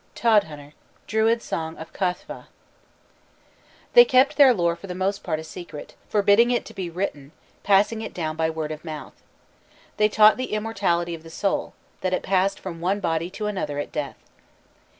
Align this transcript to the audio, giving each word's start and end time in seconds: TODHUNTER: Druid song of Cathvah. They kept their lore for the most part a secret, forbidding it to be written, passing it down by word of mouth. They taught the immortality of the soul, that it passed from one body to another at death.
TODHUNTER: 0.15 0.73
Druid 1.05 1.43
song 1.43 1.77
of 1.77 1.93
Cathvah. 1.93 2.45
They 3.93 4.03
kept 4.03 4.35
their 4.35 4.51
lore 4.51 4.75
for 4.75 4.87
the 4.87 4.95
most 4.95 5.21
part 5.21 5.39
a 5.39 5.43
secret, 5.43 5.93
forbidding 6.09 6.49
it 6.49 6.65
to 6.65 6.73
be 6.73 6.89
written, 6.89 7.33
passing 7.61 8.01
it 8.01 8.11
down 8.11 8.35
by 8.35 8.49
word 8.49 8.71
of 8.71 8.83
mouth. 8.83 9.21
They 9.97 10.09
taught 10.09 10.37
the 10.37 10.53
immortality 10.53 11.13
of 11.13 11.21
the 11.21 11.29
soul, 11.29 11.75
that 12.01 12.13
it 12.15 12.23
passed 12.23 12.59
from 12.59 12.81
one 12.81 12.99
body 12.99 13.29
to 13.29 13.45
another 13.45 13.77
at 13.77 13.91
death. 13.91 14.17